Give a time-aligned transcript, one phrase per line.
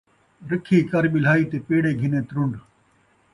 [0.51, 2.53] رکھی کر ٻلھائی تے پیڑے گھنے ترن٘ڈ